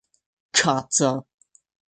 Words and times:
Kaco. 0.57 1.11